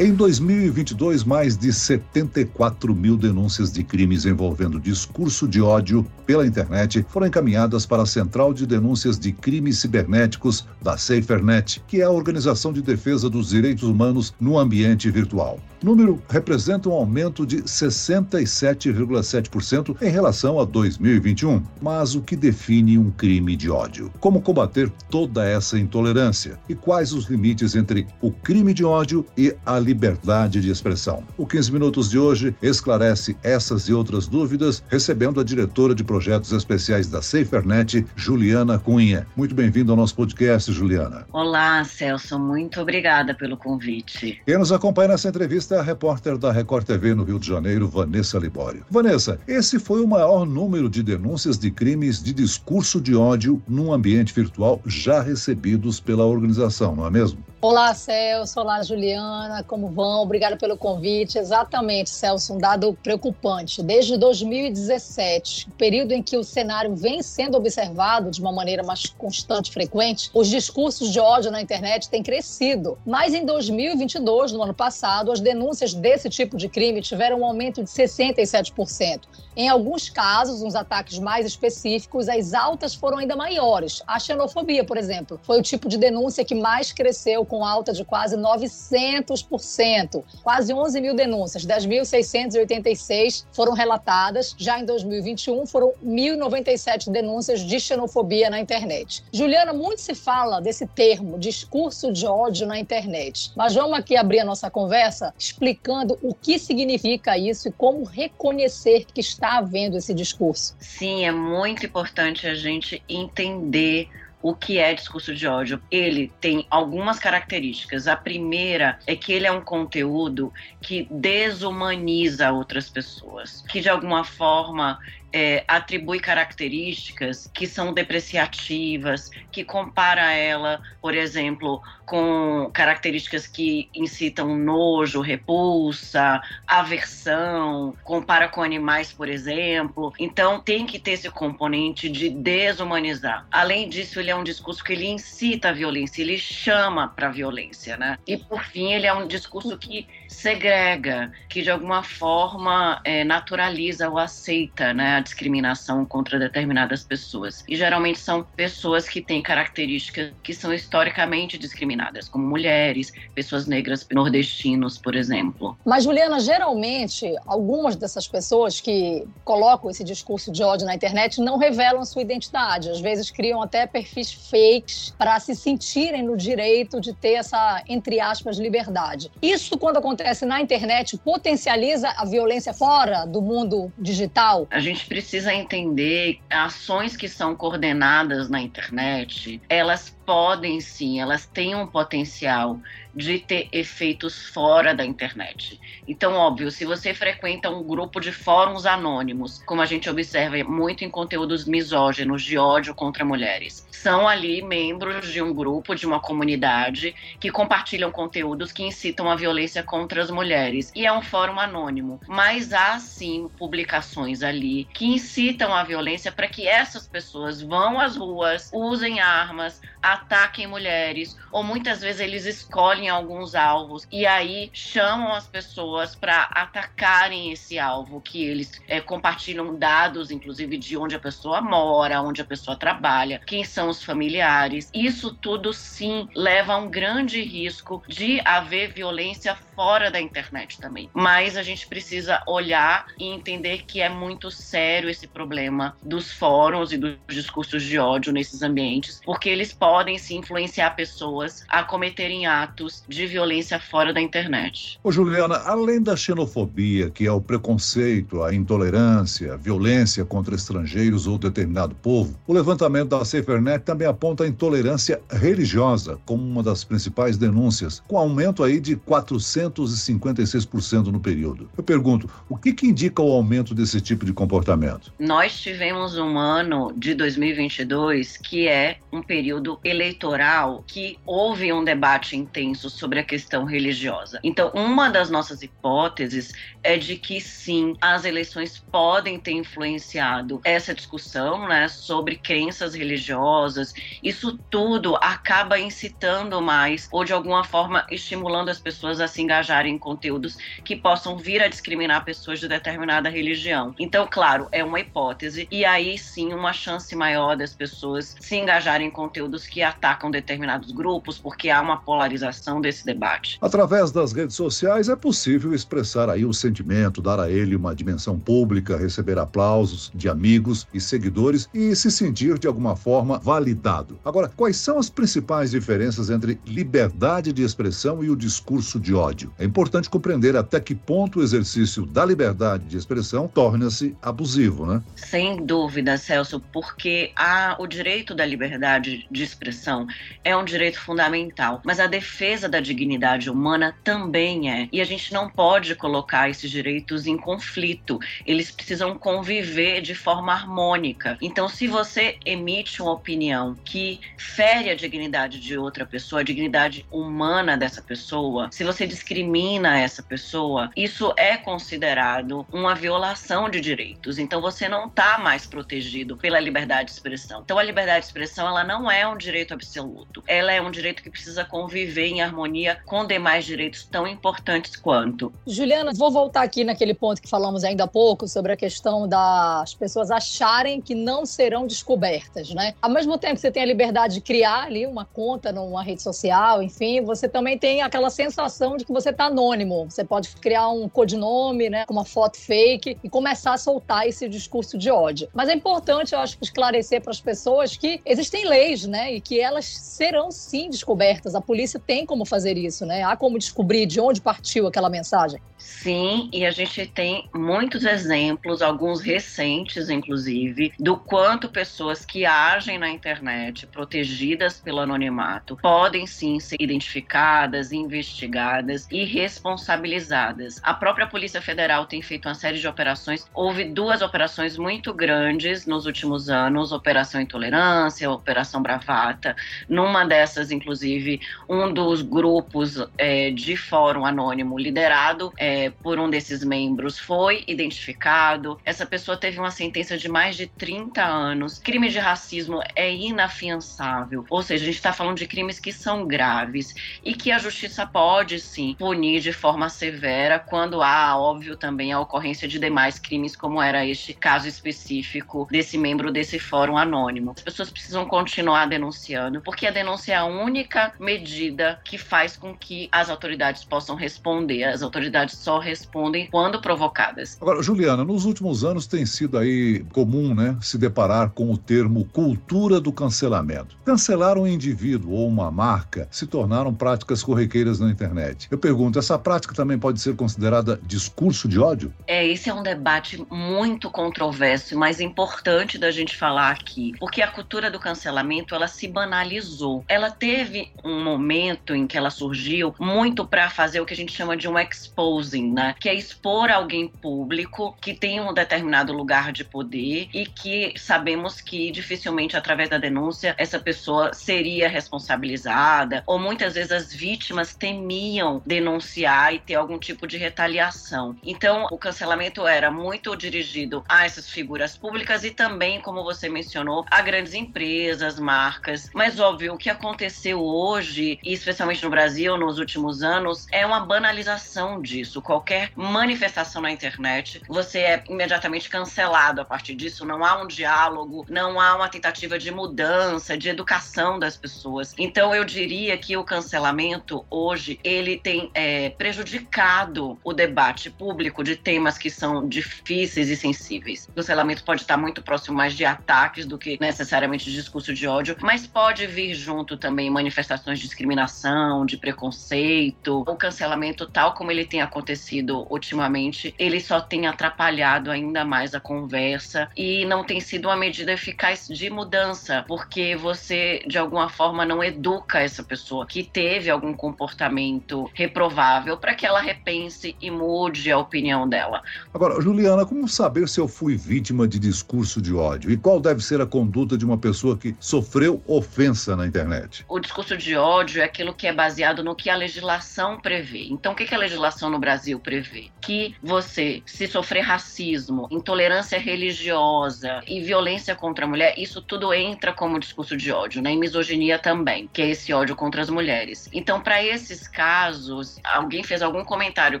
Em 0.00 0.12
2022, 0.12 1.22
mais 1.22 1.56
de 1.56 1.72
74 1.72 2.92
mil 2.92 3.16
denúncias 3.16 3.72
de 3.72 3.84
crimes 3.84 4.26
envolvendo 4.26 4.80
discurso 4.80 5.46
de 5.46 5.62
ódio 5.62 6.04
pela 6.26 6.44
internet 6.44 7.06
foram 7.08 7.28
encaminhadas 7.28 7.86
para 7.86 8.02
a 8.02 8.06
Central 8.06 8.52
de 8.52 8.66
Denúncias 8.66 9.16
de 9.16 9.30
Crimes 9.30 9.78
Cibernéticos 9.78 10.66
da 10.82 10.98
SaferNet, 10.98 11.80
que 11.86 12.00
é 12.00 12.04
a 12.04 12.10
organização 12.10 12.72
de 12.72 12.82
defesa 12.82 13.30
dos 13.30 13.50
direitos 13.50 13.84
humanos 13.84 14.34
no 14.40 14.58
ambiente 14.58 15.08
virtual. 15.08 15.60
Número 15.84 16.20
representa 16.30 16.88
um 16.88 16.92
aumento 16.92 17.44
de 17.44 17.58
67,7% 17.58 19.94
em 20.00 20.08
relação 20.08 20.58
a 20.58 20.64
2021. 20.64 21.62
Mas 21.82 22.14
o 22.14 22.22
que 22.22 22.34
define 22.34 22.96
um 22.96 23.10
crime 23.10 23.54
de 23.54 23.70
ódio? 23.70 24.10
Como 24.18 24.40
combater 24.40 24.90
toda 25.10 25.46
essa 25.46 25.78
intolerância? 25.78 26.58
E 26.70 26.74
quais 26.74 27.12
os 27.12 27.26
limites 27.26 27.76
entre 27.76 28.06
o 28.22 28.30
crime 28.30 28.72
de 28.72 28.82
ódio 28.82 29.26
e 29.36 29.54
a 29.66 29.78
liberdade 29.78 30.62
de 30.62 30.70
expressão? 30.70 31.22
O 31.36 31.46
15 31.46 31.70
Minutos 31.70 32.08
de 32.08 32.18
hoje 32.18 32.56
esclarece 32.62 33.36
essas 33.42 33.86
e 33.86 33.92
outras 33.92 34.26
dúvidas, 34.26 34.82
recebendo 34.88 35.38
a 35.38 35.44
diretora 35.44 35.94
de 35.94 36.02
projetos 36.02 36.50
especiais 36.52 37.08
da 37.08 37.20
SaferNet, 37.20 38.06
Juliana 38.16 38.78
Cunha. 38.78 39.26
Muito 39.36 39.54
bem-vindo 39.54 39.92
ao 39.92 39.98
nosso 39.98 40.14
podcast, 40.14 40.72
Juliana. 40.72 41.26
Olá, 41.30 41.84
Celso. 41.84 42.38
Muito 42.38 42.80
obrigada 42.80 43.34
pelo 43.34 43.58
convite. 43.58 44.40
Quem 44.46 44.56
nos 44.56 44.72
acompanha 44.72 45.08
nessa 45.08 45.28
entrevista 45.28 45.73
a 45.78 45.82
repórter 45.82 46.38
da 46.38 46.52
Record 46.52 46.86
TV 46.86 47.14
no 47.14 47.24
Rio 47.24 47.38
de 47.38 47.46
Janeiro, 47.46 47.88
Vanessa 47.88 48.38
Libório. 48.38 48.84
Vanessa, 48.90 49.38
esse 49.46 49.78
foi 49.78 50.02
o 50.02 50.08
maior 50.08 50.46
número 50.46 50.88
de 50.88 51.02
denúncias 51.02 51.58
de 51.58 51.70
crimes 51.70 52.22
de 52.22 52.32
discurso 52.32 53.00
de 53.00 53.14
ódio 53.14 53.62
num 53.68 53.92
ambiente 53.92 54.32
virtual 54.32 54.80
já 54.86 55.20
recebidos 55.20 56.00
pela 56.00 56.24
organização, 56.24 56.94
não 56.94 57.06
é 57.06 57.10
mesmo? 57.10 57.38
Olá, 57.66 57.94
Celso. 57.94 58.60
Olá, 58.60 58.82
Juliana. 58.82 59.62
Como 59.62 59.88
vão? 59.88 60.20
Obrigada 60.20 60.54
pelo 60.54 60.76
convite. 60.76 61.38
Exatamente, 61.38 62.10
Celso, 62.10 62.52
um 62.52 62.58
dado 62.58 62.92
preocupante. 63.02 63.82
Desde 63.82 64.18
2017, 64.18 65.70
período 65.78 66.12
em 66.12 66.22
que 66.22 66.36
o 66.36 66.44
cenário 66.44 66.94
vem 66.94 67.22
sendo 67.22 67.56
observado 67.56 68.30
de 68.30 68.38
uma 68.38 68.52
maneira 68.52 68.82
mais 68.82 69.06
constante 69.06 69.70
e 69.70 69.72
frequente, 69.72 70.30
os 70.34 70.48
discursos 70.48 71.10
de 71.10 71.18
ódio 71.18 71.50
na 71.50 71.62
internet 71.62 72.10
têm 72.10 72.22
crescido. 72.22 72.98
Mas 73.06 73.32
em 73.32 73.46
2022, 73.46 74.52
no 74.52 74.62
ano 74.62 74.74
passado, 74.74 75.32
as 75.32 75.40
denúncias 75.40 75.63
desse 75.94 76.28
tipo 76.28 76.56
de 76.56 76.68
crime 76.68 77.00
tiveram 77.00 77.40
um 77.40 77.44
aumento 77.44 77.82
de 77.82 77.88
67%. 77.88 79.20
Em 79.56 79.68
alguns 79.68 80.10
casos, 80.10 80.62
uns 80.62 80.74
ataques 80.74 81.18
mais 81.20 81.46
específicos, 81.46 82.28
as 82.28 82.52
altas 82.54 82.92
foram 82.92 83.18
ainda 83.18 83.36
maiores. 83.36 84.02
A 84.04 84.18
xenofobia, 84.18 84.84
por 84.84 84.96
exemplo, 84.96 85.38
foi 85.44 85.60
o 85.60 85.62
tipo 85.62 85.88
de 85.88 85.96
denúncia 85.96 86.44
que 86.44 86.56
mais 86.56 86.92
cresceu 86.92 87.44
com 87.44 87.64
alta 87.64 87.92
de 87.92 88.04
quase 88.04 88.36
900%. 88.36 90.24
Quase 90.42 90.74
11 90.74 91.00
mil 91.00 91.14
denúncias, 91.14 91.64
10.686 91.64 93.44
foram 93.52 93.74
relatadas. 93.74 94.56
Já 94.58 94.80
em 94.80 94.84
2021, 94.84 95.66
foram 95.66 95.92
1.097 96.04 97.10
denúncias 97.10 97.60
de 97.60 97.78
xenofobia 97.78 98.50
na 98.50 98.58
internet. 98.58 99.22
Juliana, 99.32 99.72
muito 99.72 100.00
se 100.00 100.16
fala 100.16 100.60
desse 100.60 100.86
termo, 100.86 101.38
discurso 101.38 102.12
de 102.12 102.26
ódio 102.26 102.66
na 102.66 102.78
internet. 102.78 103.52
Mas 103.54 103.74
vamos 103.74 103.96
aqui 103.96 104.16
abrir 104.16 104.40
a 104.40 104.44
nossa 104.44 104.68
conversa 104.68 105.32
explicando 105.44 106.18
o 106.22 106.34
que 106.34 106.58
significa 106.58 107.36
isso 107.36 107.68
e 107.68 107.72
como 107.72 108.04
reconhecer 108.04 109.04
que 109.04 109.20
está 109.20 109.58
havendo 109.58 109.96
esse 109.96 110.14
discurso. 110.14 110.74
Sim, 110.78 111.24
é 111.24 111.32
muito 111.32 111.84
importante 111.84 112.46
a 112.46 112.54
gente 112.54 113.02
entender 113.08 114.08
o 114.44 114.54
que 114.54 114.78
é 114.78 114.92
discurso 114.92 115.34
de 115.34 115.46
ódio. 115.46 115.80
Ele 115.90 116.30
tem 116.38 116.66
algumas 116.68 117.18
características. 117.18 118.06
A 118.06 118.14
primeira 118.14 118.98
é 119.06 119.16
que 119.16 119.32
ele 119.32 119.46
é 119.46 119.52
um 119.52 119.62
conteúdo 119.62 120.52
que 120.82 121.08
desumaniza 121.10 122.52
outras 122.52 122.90
pessoas, 122.90 123.64
que 123.68 123.80
de 123.80 123.88
alguma 123.88 124.22
forma 124.22 124.98
é, 125.34 125.64
atribui 125.66 126.20
características 126.20 127.50
que 127.52 127.66
são 127.66 127.92
depreciativas, 127.92 129.32
que 129.50 129.64
compara 129.64 130.32
ela, 130.32 130.80
por 131.02 131.12
exemplo, 131.12 131.82
com 132.06 132.70
características 132.72 133.48
que 133.48 133.88
incitam 133.92 134.56
nojo, 134.56 135.20
repulsa, 135.20 136.40
aversão, 136.68 137.96
compara 138.04 138.48
com 138.48 138.62
animais, 138.62 139.12
por 139.12 139.28
exemplo. 139.28 140.12
Então 140.20 140.60
tem 140.60 140.86
que 140.86 141.00
ter 141.00 141.12
esse 141.12 141.28
componente 141.30 142.08
de 142.08 142.30
desumanizar. 142.30 143.44
Além 143.50 143.88
disso, 143.88 144.20
ele 144.20 144.30
é 144.30 144.36
um 144.36 144.44
discurso 144.44 144.84
que 144.84 144.92
ele 144.92 145.08
incita 145.08 145.70
a 145.70 145.72
violência, 145.72 146.22
ele 146.22 146.38
chama 146.38 147.08
para 147.08 147.28
violência, 147.30 147.96
né? 147.96 148.18
E 148.24 148.36
por 148.36 148.62
fim, 148.62 148.92
ele 148.92 149.06
é 149.08 149.12
um 149.12 149.26
discurso 149.26 149.76
que 149.76 150.06
segrega, 150.28 151.32
que 151.48 151.60
de 151.60 151.70
alguma 151.70 152.04
forma 152.04 153.00
é, 153.04 153.24
naturaliza 153.24 154.08
ou 154.08 154.18
aceita, 154.18 154.94
né? 154.94 155.23
Discriminação 155.24 156.04
contra 156.04 156.38
determinadas 156.38 157.02
pessoas. 157.02 157.64
E 157.68 157.74
geralmente 157.74 158.18
são 158.18 158.46
pessoas 158.56 159.08
que 159.08 159.20
têm 159.20 159.42
características 159.42 160.32
que 160.42 160.54
são 160.54 160.72
historicamente 160.72 161.58
discriminadas, 161.58 162.28
como 162.28 162.46
mulheres, 162.46 163.12
pessoas 163.34 163.66
negras 163.66 164.06
nordestinos, 164.12 164.98
por 164.98 165.16
exemplo. 165.16 165.76
Mas, 165.84 166.04
Juliana, 166.04 166.38
geralmente, 166.38 167.34
algumas 167.46 167.96
dessas 167.96 168.28
pessoas 168.28 168.80
que 168.80 169.26
colocam 169.44 169.90
esse 169.90 170.04
discurso 170.04 170.52
de 170.52 170.62
ódio 170.62 170.86
na 170.86 170.94
internet 170.94 171.40
não 171.40 171.58
revelam 171.58 172.04
sua 172.04 172.22
identidade. 172.22 172.90
Às 172.90 173.00
vezes 173.00 173.30
criam 173.30 173.62
até 173.62 173.86
perfis 173.86 174.32
fakes 174.32 175.14
para 175.18 175.40
se 175.40 175.54
sentirem 175.54 176.22
no 176.22 176.36
direito 176.36 177.00
de 177.00 177.12
ter 177.12 177.34
essa, 177.34 177.82
entre 177.88 178.20
aspas, 178.20 178.58
liberdade. 178.58 179.30
Isso, 179.40 179.78
quando 179.78 179.96
acontece 179.96 180.44
na 180.44 180.60
internet, 180.60 181.16
potencializa 181.18 182.10
a 182.10 182.24
violência 182.24 182.72
fora 182.74 183.24
do 183.24 183.40
mundo 183.40 183.92
digital? 183.98 184.66
A 184.70 184.80
gente 184.80 185.06
precisa 185.14 185.54
entender 185.54 186.40
ações 186.50 187.16
que 187.16 187.28
são 187.28 187.54
coordenadas 187.54 188.50
na 188.50 188.60
internet, 188.60 189.62
elas 189.68 190.10
podem 190.26 190.80
sim, 190.80 191.20
elas 191.20 191.46
têm 191.46 191.72
um 191.72 191.86
potencial 191.86 192.80
de 193.14 193.38
ter 193.38 193.68
efeitos 193.70 194.48
fora 194.48 194.92
da 194.92 195.04
internet. 195.04 195.80
Então, 196.08 196.32
óbvio, 196.32 196.68
se 196.68 196.84
você 196.84 197.14
frequenta 197.14 197.70
um 197.70 197.84
grupo 197.84 198.18
de 198.18 198.32
fóruns 198.32 198.86
anônimos, 198.86 199.62
como 199.64 199.80
a 199.80 199.86
gente 199.86 200.10
observa 200.10 200.68
muito 200.68 201.04
em 201.04 201.10
conteúdos 201.10 201.64
misóginos 201.64 202.42
de 202.42 202.58
ódio 202.58 202.92
contra 202.92 203.24
mulheres, 203.24 203.86
são 204.04 204.28
ali 204.28 204.60
membros 204.60 205.32
de 205.32 205.40
um 205.40 205.54
grupo, 205.54 205.94
de 205.94 206.06
uma 206.06 206.20
comunidade 206.20 207.14
que 207.40 207.50
compartilham 207.50 208.12
conteúdos 208.12 208.70
que 208.70 208.82
incitam 208.82 209.30
a 209.30 209.34
violência 209.34 209.82
contra 209.82 210.22
as 210.22 210.30
mulheres. 210.30 210.92
E 210.94 211.06
é 211.06 211.10
um 211.10 211.22
fórum 211.22 211.58
anônimo, 211.58 212.20
mas 212.28 212.74
há 212.74 212.98
sim 212.98 213.48
publicações 213.56 214.42
ali 214.42 214.84
que 214.92 215.06
incitam 215.06 215.74
a 215.74 215.82
violência 215.82 216.30
para 216.30 216.46
que 216.46 216.68
essas 216.68 217.08
pessoas 217.08 217.62
vão 217.62 217.98
às 217.98 218.14
ruas, 218.14 218.70
usem 218.74 219.20
armas, 219.20 219.80
ataquem 220.02 220.66
mulheres, 220.66 221.34
ou 221.50 221.62
muitas 221.62 222.02
vezes 222.02 222.20
eles 222.20 222.44
escolhem 222.44 223.08
alguns 223.08 223.54
alvos 223.54 224.06
e 224.12 224.26
aí 224.26 224.68
chamam 224.74 225.32
as 225.32 225.46
pessoas 225.46 226.14
para 226.14 226.42
atacarem 226.50 227.52
esse 227.52 227.78
alvo, 227.78 228.20
que 228.20 228.44
eles 228.44 228.82
é, 228.86 229.00
compartilham 229.00 229.74
dados, 229.74 230.30
inclusive 230.30 230.76
de 230.76 230.94
onde 230.94 231.16
a 231.16 231.18
pessoa 231.18 231.62
mora, 231.62 232.20
onde 232.20 232.42
a 232.42 232.44
pessoa 232.44 232.76
trabalha, 232.76 233.40
quem 233.46 233.64
são 233.64 233.93
os 233.94 234.04
familiares. 234.04 234.90
Isso 234.92 235.34
tudo 235.34 235.72
sim 235.72 236.28
leva 236.34 236.74
a 236.74 236.78
um 236.78 236.90
grande 236.90 237.42
risco 237.42 238.02
de 238.08 238.40
haver 238.44 238.92
violência 238.92 239.56
fora 239.74 240.10
da 240.10 240.20
internet 240.20 240.78
também. 240.80 241.10
Mas 241.12 241.56
a 241.56 241.62
gente 241.62 241.86
precisa 241.86 242.42
olhar 242.46 243.06
e 243.18 243.26
entender 243.26 243.84
que 243.86 244.00
é 244.00 244.08
muito 244.08 244.50
sério 244.50 245.08
esse 245.08 245.26
problema 245.26 245.96
dos 246.02 246.32
fóruns 246.32 246.92
e 246.92 246.98
dos 246.98 247.16
discursos 247.28 247.82
de 247.82 247.98
ódio 247.98 248.32
nesses 248.32 248.62
ambientes, 248.62 249.20
porque 249.24 249.48
eles 249.48 249.72
podem 249.72 250.18
se 250.18 250.34
influenciar 250.34 250.90
pessoas 250.90 251.64
a 251.68 251.82
cometerem 251.82 252.46
atos 252.46 253.02
de 253.08 253.26
violência 253.26 253.78
fora 253.80 254.12
da 254.12 254.20
internet. 254.20 254.98
Ô 255.02 255.10
Juliana, 255.10 255.56
além 255.64 256.02
da 256.02 256.16
xenofobia, 256.16 257.10
que 257.10 257.26
é 257.26 257.32
o 257.32 257.40
preconceito, 257.40 258.42
a 258.42 258.54
intolerância, 258.54 259.54
a 259.54 259.56
violência 259.56 260.24
contra 260.24 260.54
estrangeiros 260.54 261.26
ou 261.26 261.38
determinado 261.38 261.94
povo, 261.96 262.38
o 262.46 262.52
levantamento 262.52 263.10
da 263.10 263.24
SaferNet 263.24 263.84
também 263.84 264.06
aponta 264.06 264.44
a 264.44 264.48
intolerância 264.48 265.20
religiosa 265.30 266.18
como 266.24 266.42
uma 266.42 266.62
das 266.62 266.84
principais 266.84 267.36
denúncias, 267.36 268.02
com 268.06 268.18
aumento 268.18 268.62
aí 268.62 268.80
de 268.80 268.96
400 268.96 269.63
356% 269.70 271.06
no 271.06 271.20
período. 271.20 271.68
Eu 271.76 271.82
pergunto, 271.82 272.28
o 272.48 272.56
que, 272.56 272.72
que 272.72 272.86
indica 272.86 273.22
o 273.22 273.32
aumento 273.32 273.74
desse 273.74 274.00
tipo 274.00 274.24
de 274.24 274.32
comportamento? 274.32 275.12
Nós 275.18 275.60
tivemos 275.60 276.16
um 276.16 276.38
ano 276.38 276.92
de 276.96 277.14
2022 277.14 278.36
que 278.36 278.68
é 278.68 278.98
um 279.12 279.22
período 279.22 279.78
eleitoral 279.84 280.84
que 280.86 281.18
houve 281.26 281.72
um 281.72 281.84
debate 281.84 282.36
intenso 282.36 282.90
sobre 282.90 283.18
a 283.18 283.24
questão 283.24 283.64
religiosa. 283.64 284.40
Então, 284.42 284.70
uma 284.74 285.08
das 285.08 285.30
nossas 285.30 285.62
hipóteses 285.62 286.52
é 286.82 286.96
de 286.96 287.16
que 287.16 287.40
sim, 287.40 287.96
as 288.00 288.24
eleições 288.24 288.78
podem 288.92 289.38
ter 289.38 289.52
influenciado 289.52 290.60
essa 290.64 290.94
discussão, 290.94 291.66
né, 291.66 291.88
sobre 291.88 292.36
crenças 292.36 292.94
religiosas. 292.94 293.94
Isso 294.22 294.58
tudo 294.70 295.16
acaba 295.16 295.78
incitando 295.78 296.60
mais 296.60 297.08
ou 297.10 297.24
de 297.24 297.32
alguma 297.32 297.64
forma 297.64 298.06
estimulando 298.10 298.68
as 298.68 298.78
pessoas 298.78 299.20
a 299.20 299.26
se 299.26 299.40
engajarem 299.54 299.94
em 299.94 299.98
conteúdos 299.98 300.58
que 300.84 300.96
possam 300.96 301.36
vir 301.36 301.62
a 301.62 301.68
discriminar 301.68 302.24
pessoas 302.24 302.58
de 302.58 302.66
determinada 302.66 303.28
religião. 303.28 303.94
Então, 303.98 304.26
claro, 304.30 304.66
é 304.72 304.82
uma 304.82 304.98
hipótese 304.98 305.68
e 305.70 305.84
aí 305.84 306.18
sim 306.18 306.52
uma 306.52 306.72
chance 306.72 307.14
maior 307.14 307.56
das 307.56 307.72
pessoas 307.72 308.34
se 308.40 308.56
engajarem 308.56 309.06
em 309.06 309.10
conteúdos 309.10 309.66
que 309.66 309.82
atacam 309.82 310.30
determinados 310.30 310.90
grupos, 310.90 311.38
porque 311.38 311.70
há 311.70 311.80
uma 311.80 311.98
polarização 311.98 312.80
desse 312.80 313.04
debate. 313.04 313.58
Através 313.60 314.10
das 314.10 314.32
redes 314.32 314.56
sociais 314.56 315.08
é 315.08 315.14
possível 315.14 315.72
expressar 315.72 316.28
aí 316.28 316.44
o 316.44 316.52
sentimento, 316.52 317.22
dar 317.22 317.38
a 317.38 317.50
ele 317.50 317.76
uma 317.76 317.94
dimensão 317.94 318.38
pública, 318.38 318.96
receber 318.96 319.38
aplausos 319.38 320.10
de 320.14 320.28
amigos 320.28 320.86
e 320.92 321.00
seguidores 321.00 321.68
e 321.72 321.94
se 321.94 322.10
sentir 322.10 322.58
de 322.58 322.66
alguma 322.66 322.96
forma 322.96 323.38
validado. 323.38 324.18
Agora, 324.24 324.48
quais 324.48 324.76
são 324.76 324.98
as 324.98 325.08
principais 325.08 325.70
diferenças 325.70 326.30
entre 326.30 326.58
liberdade 326.66 327.52
de 327.52 327.62
expressão 327.62 328.24
e 328.24 328.30
o 328.30 328.36
discurso 328.36 328.98
de 328.98 329.14
ódio? 329.14 329.43
É 329.58 329.64
importante 329.64 330.10
compreender 330.10 330.56
até 330.56 330.80
que 330.80 330.94
ponto 330.94 331.38
o 331.38 331.42
exercício 331.42 332.04
da 332.06 332.24
liberdade 332.24 332.84
de 332.84 332.96
expressão 332.96 333.48
torna-se 333.48 334.16
abusivo, 334.22 334.86
né? 334.86 335.02
Sem 335.14 335.64
dúvida, 335.64 336.16
Celso, 336.16 336.60
porque 336.72 337.32
a, 337.36 337.76
o 337.78 337.86
direito 337.86 338.34
da 338.34 338.44
liberdade 338.44 339.26
de 339.30 339.42
expressão 339.42 340.06
é 340.42 340.56
um 340.56 340.64
direito 340.64 341.00
fundamental, 341.00 341.80
mas 341.84 342.00
a 342.00 342.06
defesa 342.06 342.68
da 342.68 342.80
dignidade 342.80 343.50
humana 343.50 343.94
também 344.02 344.70
é. 344.70 344.88
E 344.92 345.00
a 345.00 345.04
gente 345.04 345.32
não 345.32 345.48
pode 345.48 345.94
colocar 345.94 346.48
esses 346.48 346.70
direitos 346.70 347.26
em 347.26 347.36
conflito. 347.36 348.18
Eles 348.46 348.70
precisam 348.70 349.16
conviver 349.18 350.00
de 350.00 350.14
forma 350.14 350.52
harmônica. 350.52 351.36
Então, 351.40 351.68
se 351.68 351.86
você 351.86 352.38
emite 352.44 353.02
uma 353.02 353.12
opinião 353.12 353.76
que 353.84 354.20
fere 354.36 354.90
a 354.90 354.94
dignidade 354.94 355.60
de 355.60 355.76
outra 355.76 356.06
pessoa, 356.06 356.40
a 356.40 356.44
dignidade 356.44 357.06
humana 357.10 357.76
dessa 357.76 358.02
pessoa, 358.02 358.68
se 358.70 358.84
você 358.84 359.06
discrimina 359.34 359.98
essa 359.98 360.22
pessoa, 360.22 360.90
isso 360.96 361.34
é 361.36 361.56
considerado 361.56 362.64
uma 362.72 362.94
violação 362.94 363.68
de 363.68 363.80
direitos. 363.80 364.38
Então, 364.38 364.60
você 364.60 364.88
não 364.88 365.06
está 365.06 365.38
mais 365.38 365.66
protegido 365.66 366.36
pela 366.36 366.60
liberdade 366.60 367.06
de 367.06 367.12
expressão. 367.12 367.62
Então, 367.64 367.76
a 367.76 367.82
liberdade 367.82 368.20
de 368.20 368.26
expressão 368.26 368.68
ela 368.68 368.84
não 368.84 369.10
é 369.10 369.26
um 369.26 369.36
direito 369.36 369.74
absoluto. 369.74 370.42
Ela 370.46 370.72
é 370.72 370.80
um 370.80 370.90
direito 370.90 371.20
que 371.20 371.28
precisa 371.28 371.64
conviver 371.64 372.26
em 372.26 372.42
harmonia 372.42 372.98
com 373.04 373.26
demais 373.26 373.64
direitos 373.64 374.06
tão 374.06 374.26
importantes 374.26 374.94
quanto. 374.94 375.52
Juliana, 375.66 376.12
vou 376.14 376.30
voltar 376.30 376.62
aqui 376.62 376.84
naquele 376.84 377.14
ponto 377.14 377.42
que 377.42 377.48
falamos 377.48 377.82
ainda 377.82 378.04
há 378.04 378.08
pouco 378.08 378.46
sobre 378.46 378.72
a 378.72 378.76
questão 378.76 379.26
das 379.26 379.94
pessoas 379.94 380.30
acharem 380.30 381.00
que 381.00 381.14
não 381.14 381.44
serão 381.44 381.88
descobertas, 381.88 382.70
né? 382.70 382.94
Ao 383.02 383.10
mesmo 383.10 383.36
tempo 383.36 383.54
que 383.54 383.60
você 383.62 383.70
tem 383.70 383.82
a 383.82 383.86
liberdade 383.86 384.34
de 384.34 384.40
criar 384.40 384.84
ali 384.84 385.06
uma 385.06 385.24
conta 385.24 385.72
numa 385.72 386.02
rede 386.02 386.22
social, 386.22 386.80
enfim, 386.82 387.20
você 387.22 387.48
também 387.48 387.76
tem 387.76 388.00
aquela 388.02 388.30
sensação 388.30 388.96
de 388.96 389.04
que 389.04 389.12
você 389.12 389.23
está 389.30 389.46
anônimo. 389.46 390.06
Você 390.10 390.24
pode 390.24 390.48
criar 390.56 390.88
um 390.88 391.08
codinome, 391.08 391.88
né, 391.88 392.04
com 392.06 392.14
uma 392.14 392.24
foto 392.24 392.58
fake 392.58 393.18
e 393.22 393.28
começar 393.28 393.74
a 393.74 393.78
soltar 393.78 394.26
esse 394.26 394.48
discurso 394.48 394.96
de 394.96 395.10
ódio. 395.10 395.48
Mas 395.52 395.68
é 395.68 395.74
importante, 395.74 396.34
eu 396.34 396.38
acho, 396.38 396.56
esclarecer 396.60 397.20
para 397.20 397.30
as 397.30 397.40
pessoas 397.40 397.96
que 397.96 398.20
existem 398.24 398.66
leis, 398.66 399.06
né, 399.06 399.34
e 399.34 399.40
que 399.40 399.60
elas 399.60 399.86
serão 399.86 400.50
sim 400.50 400.90
descobertas. 400.90 401.54
A 401.54 401.60
polícia 401.60 402.00
tem 402.00 402.26
como 402.26 402.44
fazer 402.44 402.76
isso, 402.76 403.04
né? 403.06 403.22
Há 403.22 403.36
como 403.36 403.58
descobrir 403.58 404.06
de 404.06 404.20
onde 404.20 404.40
partiu 404.40 404.86
aquela 404.86 405.10
mensagem. 405.10 405.60
Sim, 405.76 406.48
e 406.52 406.64
a 406.64 406.70
gente 406.70 407.06
tem 407.06 407.48
muitos 407.54 408.04
exemplos, 408.04 408.80
alguns 408.80 409.20
recentes, 409.20 410.08
inclusive, 410.08 410.92
do 410.98 411.16
quanto 411.16 411.68
pessoas 411.68 412.24
que 412.24 412.46
agem 412.46 412.98
na 412.98 413.10
internet, 413.10 413.86
protegidas 413.86 414.80
pelo 414.80 415.00
anonimato, 415.00 415.76
podem 415.76 416.26
sim 416.26 416.58
ser 416.58 416.76
identificadas, 416.80 417.92
investigadas 417.92 419.06
e 419.14 419.24
responsabilizadas. 419.24 420.80
A 420.82 420.92
própria 420.92 421.24
Polícia 421.24 421.62
Federal 421.62 422.04
tem 422.04 422.20
feito 422.20 422.48
uma 422.48 422.54
série 422.54 422.78
de 422.80 422.88
operações. 422.88 423.48
Houve 423.54 423.84
duas 423.84 424.22
operações 424.22 424.76
muito 424.76 425.14
grandes 425.14 425.86
nos 425.86 426.04
últimos 426.04 426.50
anos: 426.50 426.90
Operação 426.90 427.40
Intolerância, 427.40 428.28
Operação 428.28 428.82
Bravata. 428.82 429.54
Numa 429.88 430.24
dessas, 430.24 430.72
inclusive, 430.72 431.40
um 431.68 431.94
dos 431.94 432.22
grupos 432.22 433.06
é, 433.16 433.52
de 433.52 433.76
fórum 433.76 434.26
anônimo 434.26 434.76
liderado 434.76 435.52
é, 435.56 435.90
por 435.90 436.18
um 436.18 436.28
desses 436.28 436.64
membros 436.64 437.16
foi 437.16 437.62
identificado. 437.68 438.80
Essa 438.84 439.06
pessoa 439.06 439.36
teve 439.36 439.60
uma 439.60 439.70
sentença 439.70 440.18
de 440.18 440.28
mais 440.28 440.56
de 440.56 440.66
30 440.66 441.22
anos. 441.22 441.78
Crime 441.78 442.08
de 442.08 442.18
racismo 442.18 442.80
é 442.96 443.14
inafiançável, 443.14 444.44
ou 444.50 444.60
seja, 444.60 444.82
a 444.82 444.86
gente 444.86 444.96
está 444.96 445.12
falando 445.12 445.36
de 445.36 445.46
crimes 445.46 445.78
que 445.78 445.92
são 445.92 446.26
graves 446.26 446.92
e 447.22 447.32
que 447.32 447.52
a 447.52 447.58
justiça 447.58 448.04
pode 448.04 448.58
sim 448.58 448.96
punir 449.04 449.38
de 449.38 449.52
forma 449.52 449.90
severa 449.90 450.58
quando 450.58 451.02
há, 451.02 451.38
óbvio, 451.38 451.76
também 451.76 452.10
a 452.10 452.18
ocorrência 452.18 452.66
de 452.66 452.78
demais 452.78 453.18
crimes, 453.18 453.54
como 453.54 453.82
era 453.82 454.06
este 454.06 454.32
caso 454.32 454.66
específico 454.66 455.68
desse 455.70 455.98
membro 455.98 456.32
desse 456.32 456.58
fórum 456.58 456.96
anônimo. 456.96 457.52
As 457.54 457.60
pessoas 457.60 457.90
precisam 457.90 458.24
continuar 458.24 458.86
denunciando, 458.86 459.60
porque 459.60 459.86
a 459.86 459.90
denúncia 459.90 460.32
é 460.32 460.36
a 460.36 460.46
única 460.46 461.12
medida 461.20 462.00
que 462.02 462.16
faz 462.16 462.56
com 462.56 462.74
que 462.74 463.10
as 463.12 463.28
autoridades 463.28 463.84
possam 463.84 464.16
responder. 464.16 464.84
As 464.84 465.02
autoridades 465.02 465.58
só 465.58 465.78
respondem 465.78 466.48
quando 466.50 466.80
provocadas. 466.80 467.58
Agora, 467.60 467.82
Juliana, 467.82 468.24
nos 468.24 468.46
últimos 468.46 468.84
anos 468.84 469.06
tem 469.06 469.26
sido 469.26 469.58
aí 469.58 470.02
comum, 470.14 470.54
né, 470.54 470.78
se 470.80 470.96
deparar 470.96 471.50
com 471.50 471.70
o 471.70 471.76
termo 471.76 472.24
cultura 472.32 472.98
do 472.98 473.12
cancelamento. 473.12 473.98
Cancelar 474.02 474.56
um 474.56 474.66
indivíduo 474.66 475.32
ou 475.32 475.46
uma 475.46 475.70
marca 475.70 476.26
se 476.30 476.46
tornaram 476.46 476.94
práticas 476.94 477.42
corriqueiras 477.42 478.00
na 478.00 478.08
internet. 478.08 478.66
Eu 478.70 478.78
pergunto, 478.94 479.18
essa 479.18 479.36
prática 479.36 479.74
também 479.74 479.98
pode 479.98 480.20
ser 480.20 480.36
considerada 480.36 481.00
discurso 481.02 481.66
de 481.66 481.80
ódio? 481.80 482.14
É, 482.28 482.46
esse 482.46 482.70
é 482.70 482.74
um 482.74 482.82
debate 482.82 483.44
muito 483.50 484.08
controverso, 484.08 484.96
mas 484.96 485.20
importante 485.20 485.98
da 485.98 486.12
gente 486.12 486.36
falar 486.36 486.70
aqui, 486.70 487.12
porque 487.18 487.42
a 487.42 487.48
cultura 487.48 487.90
do 487.90 487.98
cancelamento, 487.98 488.72
ela 488.72 488.86
se 488.86 489.08
banalizou. 489.08 490.04
Ela 490.08 490.30
teve 490.30 490.92
um 491.04 491.24
momento 491.24 491.92
em 491.92 492.06
que 492.06 492.16
ela 492.16 492.30
surgiu 492.30 492.94
muito 493.00 493.44
para 493.44 493.68
fazer 493.68 494.00
o 494.00 494.06
que 494.06 494.14
a 494.14 494.16
gente 494.16 494.32
chama 494.32 494.56
de 494.56 494.68
um 494.68 494.78
exposing, 494.78 495.72
né? 495.72 495.96
Que 495.98 496.08
é 496.08 496.14
expor 496.14 496.70
alguém 496.70 497.08
público 497.08 497.96
que 498.00 498.14
tem 498.14 498.40
um 498.40 498.54
determinado 498.54 499.12
lugar 499.12 499.50
de 499.50 499.64
poder 499.64 500.28
e 500.32 500.46
que 500.46 500.94
sabemos 500.96 501.60
que 501.60 501.90
dificilmente 501.90 502.56
através 502.56 502.88
da 502.88 502.98
denúncia 502.98 503.56
essa 503.58 503.80
pessoa 503.80 504.32
seria 504.32 504.88
responsabilizada 504.88 506.22
ou 506.26 506.38
muitas 506.38 506.74
vezes 506.74 506.92
as 506.92 507.12
vítimas 507.12 507.74
temiam 507.74 508.62
denunciar 508.74 509.54
e 509.54 509.60
ter 509.60 509.74
algum 509.74 509.98
tipo 509.98 510.26
de 510.26 510.36
retaliação. 510.36 511.36
Então, 511.44 511.86
o 511.92 511.96
cancelamento 511.96 512.66
era 512.66 512.90
muito 512.90 513.36
dirigido 513.36 514.04
a 514.08 514.24
essas 514.24 514.50
figuras 514.50 514.96
públicas 514.96 515.44
e 515.44 515.52
também, 515.52 516.00
como 516.00 516.24
você 516.24 516.48
mencionou, 516.48 517.04
a 517.08 517.22
grandes 517.22 517.54
empresas, 517.54 518.38
marcas. 518.38 519.10
Mas 519.14 519.38
óbvio, 519.38 519.74
o 519.74 519.78
que 519.78 519.88
aconteceu 519.88 520.60
hoje, 520.60 521.38
e 521.44 521.52
especialmente 521.52 522.02
no 522.02 522.10
Brasil 522.10 522.56
nos 522.58 522.78
últimos 522.80 523.22
anos, 523.22 523.66
é 523.70 523.86
uma 523.86 524.00
banalização 524.00 525.00
disso. 525.00 525.40
Qualquer 525.40 525.92
manifestação 525.94 526.82
na 526.82 526.90
internet, 526.90 527.62
você 527.68 528.00
é 528.00 528.24
imediatamente 528.28 528.88
cancelado 528.88 529.60
a 529.60 529.64
partir 529.64 529.94
disso, 529.94 530.26
não 530.26 530.44
há 530.44 530.60
um 530.60 530.66
diálogo, 530.66 531.46
não 531.48 531.80
há 531.80 531.94
uma 531.94 532.08
tentativa 532.08 532.58
de 532.58 532.72
mudança, 532.72 533.56
de 533.56 533.68
educação 533.68 534.38
das 534.38 534.56
pessoas. 534.56 535.14
Então 535.16 535.54
eu 535.54 535.64
diria 535.64 536.18
que 536.18 536.36
o 536.36 536.42
cancelamento 536.42 537.44
hoje 537.48 538.00
ele 538.02 538.36
tem 538.36 538.63
é, 538.74 539.10
prejudicado 539.10 540.38
o 540.42 540.52
debate 540.52 541.10
público 541.10 541.62
de 541.62 541.76
temas 541.76 542.16
que 542.16 542.30
são 542.30 542.66
difíceis 542.68 543.48
e 543.50 543.56
sensíveis. 543.56 544.28
O 544.28 544.32
cancelamento 544.32 544.84
pode 544.84 545.02
estar 545.02 545.16
muito 545.16 545.42
próximo 545.42 545.76
mais 545.76 545.94
de 545.94 546.04
ataques 546.04 546.66
do 546.66 546.78
que 546.78 546.98
necessariamente 547.00 547.64
de 547.64 547.74
discurso 547.74 548.12
de 548.14 548.26
ódio, 548.26 548.56
mas 548.60 548.86
pode 548.86 549.26
vir 549.26 549.54
junto 549.54 549.96
também 549.96 550.30
manifestações 550.30 550.98
de 550.98 551.06
discriminação, 551.06 552.06
de 552.06 552.16
preconceito. 552.16 553.44
O 553.46 553.56
cancelamento, 553.56 554.26
tal 554.26 554.54
como 554.54 554.70
ele 554.70 554.84
tem 554.84 555.00
acontecido 555.00 555.86
ultimamente, 555.90 556.74
ele 556.78 557.00
só 557.00 557.20
tem 557.20 557.46
atrapalhado 557.46 558.30
ainda 558.30 558.64
mais 558.64 558.94
a 558.94 559.00
conversa 559.00 559.88
e 559.96 560.24
não 560.26 560.44
tem 560.44 560.60
sido 560.60 560.86
uma 560.86 560.96
medida 560.96 561.32
eficaz 561.32 561.88
de 561.88 562.10
mudança, 562.10 562.84
porque 562.86 563.36
você 563.36 564.02
de 564.06 564.18
alguma 564.18 564.48
forma 564.48 564.84
não 564.84 565.02
educa 565.02 565.60
essa 565.60 565.82
pessoa 565.82 566.26
que 566.26 566.42
teve 566.42 566.90
algum 566.90 567.12
comportamento 567.14 568.30
reprovável 568.54 569.16
para 569.16 569.34
que 569.34 569.44
ela 569.44 569.60
repense 569.60 570.36
e 570.40 570.48
mude 570.48 571.10
a 571.10 571.18
opinião 571.18 571.68
dela. 571.68 572.02
Agora, 572.32 572.60
Juliana, 572.60 573.04
como 573.04 573.28
saber 573.28 573.68
se 573.68 573.80
eu 573.80 573.88
fui 573.88 574.16
vítima 574.16 574.68
de 574.68 574.78
discurso 574.78 575.42
de 575.42 575.52
ódio 575.52 575.90
e 575.90 575.96
qual 575.96 576.20
deve 576.20 576.40
ser 576.40 576.60
a 576.60 576.66
conduta 576.66 577.18
de 577.18 577.24
uma 577.24 577.36
pessoa 577.36 577.76
que 577.76 577.96
sofreu 577.98 578.62
ofensa 578.66 579.34
na 579.34 579.44
internet? 579.44 580.04
O 580.08 580.20
discurso 580.20 580.56
de 580.56 580.76
ódio 580.76 581.20
é 581.20 581.24
aquilo 581.24 581.52
que 581.52 581.66
é 581.66 581.72
baseado 581.72 582.22
no 582.22 582.36
que 582.36 582.48
a 582.48 582.56
legislação 582.56 583.40
prevê. 583.40 583.88
Então, 583.90 584.12
o 584.12 584.14
que 584.14 584.32
a 584.32 584.38
legislação 584.38 584.88
no 584.88 584.98
Brasil 584.98 585.40
prevê? 585.40 585.88
Que 586.00 586.36
você, 586.40 587.02
se 587.04 587.26
sofrer 587.26 587.62
racismo, 587.62 588.46
intolerância 588.50 589.18
religiosa 589.18 590.40
e 590.46 590.60
violência 590.60 591.16
contra 591.16 591.44
a 591.44 591.48
mulher, 591.48 591.74
isso 591.76 592.00
tudo 592.00 592.32
entra 592.32 592.72
como 592.72 593.00
discurso 593.00 593.36
de 593.36 593.50
ódio, 593.50 593.82
né? 593.82 593.92
E 593.92 593.96
misoginia 593.96 594.58
também, 594.58 595.08
que 595.12 595.22
é 595.22 595.30
esse 595.30 595.52
ódio 595.52 595.74
contra 595.74 596.00
as 596.02 596.10
mulheres. 596.10 596.68
Então, 596.72 597.00
para 597.00 597.22
esses 597.22 597.66
casos, 597.66 598.43
alguém 598.62 599.02
fez 599.02 599.22
algum 599.22 599.44
comentário 599.44 600.00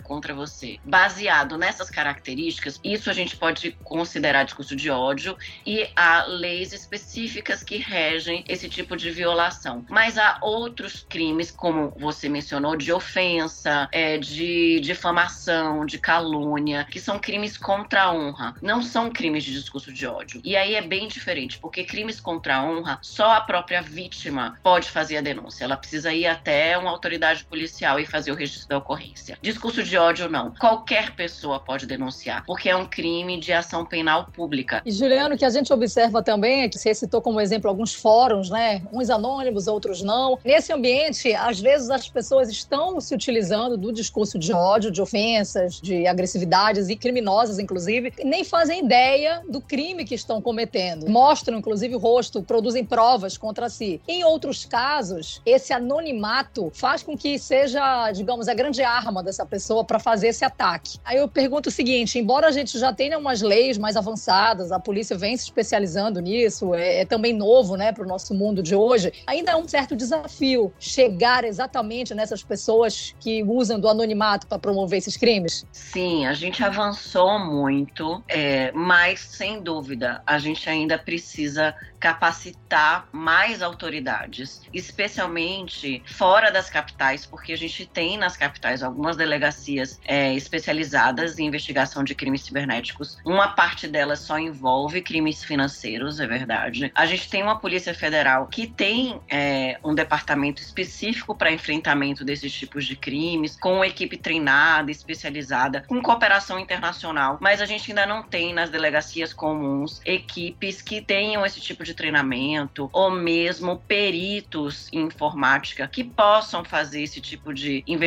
contra 0.00 0.34
você 0.34 0.78
baseado 0.84 1.56
nessas 1.56 1.90
características, 1.90 2.80
isso 2.82 3.10
a 3.10 3.12
gente 3.12 3.36
pode 3.36 3.72
considerar 3.82 4.44
discurso 4.44 4.76
de 4.76 4.90
ódio 4.90 5.36
e 5.66 5.88
há 5.96 6.24
leis 6.24 6.72
específicas 6.72 7.62
que 7.62 7.76
regem 7.76 8.44
esse 8.48 8.68
tipo 8.68 8.96
de 8.96 9.10
violação. 9.10 9.84
Mas 9.88 10.18
há 10.18 10.38
outros 10.42 11.06
crimes, 11.08 11.50
como 11.50 11.92
você 11.98 12.28
mencionou, 12.28 12.76
de 12.76 12.92
ofensa, 12.92 13.88
é, 13.92 14.18
de 14.18 14.80
difamação, 14.80 15.86
de 15.86 15.98
calúnia, 15.98 16.86
que 16.90 17.00
são 17.00 17.18
crimes 17.18 17.56
contra 17.56 18.04
a 18.04 18.12
honra, 18.12 18.54
não 18.60 18.82
são 18.82 19.10
crimes 19.10 19.44
de 19.44 19.52
discurso 19.52 19.92
de 19.92 20.06
ódio. 20.06 20.40
E 20.44 20.56
aí 20.56 20.74
é 20.74 20.82
bem 20.82 21.08
diferente, 21.08 21.58
porque 21.58 21.84
crimes 21.84 22.20
contra 22.20 22.56
a 22.56 22.64
honra, 22.64 22.98
só 23.02 23.32
a 23.32 23.40
própria 23.40 23.80
vítima 23.82 24.58
pode 24.62 24.90
fazer 24.90 25.16
a 25.16 25.20
denúncia. 25.20 25.64
Ela 25.64 25.76
precisa 25.76 26.12
ir 26.12 26.26
até 26.26 26.76
uma 26.76 26.90
autoridade 26.90 27.44
policial 27.44 27.98
e 27.98 28.06
fazer 28.06 28.32
o 28.34 28.36
registro 28.36 28.68
da 28.68 28.78
ocorrência. 28.78 29.38
Discurso 29.40 29.82
de 29.82 29.96
ódio, 29.96 30.28
não. 30.28 30.52
Qualquer 30.54 31.14
pessoa 31.14 31.58
pode 31.60 31.86
denunciar, 31.86 32.44
porque 32.46 32.68
é 32.68 32.76
um 32.76 32.86
crime 32.86 33.38
de 33.38 33.52
ação 33.52 33.84
penal 33.84 34.26
pública. 34.26 34.82
E, 34.84 34.90
Juliano, 34.90 35.34
o 35.34 35.38
que 35.38 35.44
a 35.44 35.50
gente 35.50 35.72
observa 35.72 36.22
também 36.22 36.62
é 36.62 36.68
que 36.68 36.78
você 36.78 36.94
citou 36.94 37.20
como 37.20 37.40
exemplo 37.40 37.68
alguns 37.68 37.94
fóruns, 37.94 38.50
né? 38.50 38.82
Uns 38.92 39.10
anônimos, 39.10 39.66
outros 39.66 40.02
não. 40.02 40.38
Nesse 40.44 40.72
ambiente, 40.72 41.32
às 41.34 41.60
vezes 41.60 41.90
as 41.90 42.08
pessoas 42.08 42.48
estão 42.48 43.00
se 43.00 43.14
utilizando 43.14 43.76
do 43.76 43.92
discurso 43.92 44.38
de 44.38 44.52
ódio, 44.52 44.90
de 44.90 45.00
ofensas, 45.00 45.80
de 45.80 46.06
agressividades 46.06 46.88
e 46.88 46.96
criminosas, 46.96 47.58
inclusive, 47.58 48.12
e 48.18 48.24
nem 48.24 48.44
fazem 48.44 48.84
ideia 48.84 49.42
do 49.48 49.60
crime 49.60 50.04
que 50.04 50.14
estão 50.14 50.40
cometendo. 50.40 51.08
Mostram, 51.08 51.58
inclusive, 51.58 51.94
o 51.94 51.98
rosto, 51.98 52.42
produzem 52.42 52.84
provas 52.84 53.38
contra 53.38 53.68
si. 53.68 54.00
Em 54.06 54.24
outros 54.24 54.64
casos, 54.64 55.40
esse 55.44 55.72
anonimato 55.72 56.70
faz 56.74 57.02
com 57.02 57.16
que 57.16 57.38
seja, 57.38 58.12
digamos, 58.24 58.48
a 58.48 58.54
grande 58.54 58.82
arma 58.82 59.22
dessa 59.22 59.44
pessoa 59.44 59.84
para 59.84 59.98
fazer 59.98 60.28
esse 60.28 60.44
ataque. 60.44 60.98
Aí 61.04 61.18
eu 61.18 61.28
pergunto 61.28 61.68
o 61.68 61.72
seguinte: 61.72 62.18
embora 62.18 62.48
a 62.48 62.50
gente 62.50 62.78
já 62.78 62.92
tenha 62.92 63.18
umas 63.18 63.42
leis 63.42 63.76
mais 63.76 63.96
avançadas, 63.96 64.72
a 64.72 64.80
polícia 64.80 65.16
vem 65.16 65.36
se 65.36 65.44
especializando 65.44 66.20
nisso, 66.20 66.74
é, 66.74 67.00
é 67.00 67.04
também 67.04 67.34
novo, 67.34 67.76
né, 67.76 67.92
para 67.92 68.02
o 68.02 68.06
nosso 68.06 68.34
mundo 68.34 68.62
de 68.62 68.74
hoje, 68.74 69.12
ainda 69.26 69.52
é 69.52 69.56
um 69.56 69.68
certo 69.68 69.94
desafio 69.94 70.72
chegar 70.78 71.44
exatamente 71.44 72.14
nessas 72.14 72.42
pessoas 72.42 73.14
que 73.20 73.42
usam 73.42 73.78
do 73.78 73.88
anonimato 73.88 74.46
para 74.46 74.58
promover 74.58 74.98
esses 74.98 75.16
crimes? 75.16 75.66
Sim, 75.70 76.26
a 76.26 76.32
gente 76.32 76.64
avançou 76.64 77.38
muito, 77.38 78.24
é, 78.26 78.72
mas 78.72 79.20
sem 79.20 79.60
dúvida 79.60 80.22
a 80.26 80.38
gente 80.38 80.68
ainda 80.68 80.98
precisa 80.98 81.74
capacitar 82.00 83.08
mais 83.12 83.62
autoridades, 83.62 84.60
especialmente 84.72 86.02
fora 86.06 86.50
das 86.50 86.68
capitais, 86.68 87.24
porque 87.24 87.52
a 87.52 87.56
gente 87.56 87.86
tem 87.86 88.13
nas 88.16 88.36
capitais 88.36 88.82
algumas 88.82 89.16
delegacias 89.16 90.00
é, 90.04 90.34
especializadas 90.34 91.38
em 91.38 91.46
investigação 91.46 92.04
de 92.04 92.14
crimes 92.14 92.42
cibernéticos. 92.42 93.18
Uma 93.24 93.48
parte 93.48 93.86
delas 93.86 94.20
só 94.20 94.38
envolve 94.38 95.02
crimes 95.02 95.42
financeiros, 95.42 96.20
é 96.20 96.26
verdade. 96.26 96.90
A 96.94 97.06
gente 97.06 97.28
tem 97.28 97.42
uma 97.42 97.58
Polícia 97.58 97.94
Federal 97.94 98.46
que 98.46 98.66
tem 98.66 99.20
é, 99.28 99.78
um 99.84 99.94
departamento 99.94 100.62
específico 100.62 101.34
para 101.34 101.50
enfrentamento 101.50 102.24
desses 102.24 102.52
tipos 102.52 102.86
de 102.86 102.96
crimes, 102.96 103.56
com 103.56 103.74
uma 103.74 103.86
equipe 103.86 104.16
treinada, 104.16 104.90
especializada, 104.90 105.84
com 105.86 106.00
cooperação 106.02 106.58
internacional, 106.58 107.38
mas 107.40 107.60
a 107.60 107.66
gente 107.66 107.90
ainda 107.90 108.06
não 108.06 108.22
tem 108.22 108.52
nas 108.52 108.70
delegacias 108.70 109.32
comuns 109.32 110.00
equipes 110.04 110.82
que 110.82 111.00
tenham 111.00 111.44
esse 111.44 111.60
tipo 111.60 111.84
de 111.84 111.94
treinamento 111.94 112.88
ou 112.92 113.10
mesmo 113.10 113.78
peritos 113.88 114.88
em 114.92 115.02
informática 115.04 115.88
que 115.88 116.04
possam 116.04 116.64
fazer 116.64 117.02
esse 117.02 117.20
tipo 117.20 117.52
de 117.52 117.82
investigação 117.86 118.03